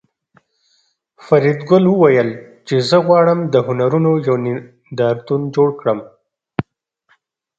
فریدګل 1.25 1.83
وویل 1.89 2.29
چې 2.67 2.75
زه 2.89 2.97
غواړم 3.05 3.39
د 3.53 3.55
هنرونو 3.67 4.11
یو 4.27 4.35
نندارتون 4.45 5.41
جوړ 5.55 5.69
کړم 5.79 5.99